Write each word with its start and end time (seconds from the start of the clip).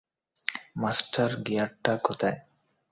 Master 0.75 1.29
গিয়ারটা 1.45 1.93
কোথায়? 2.03 2.37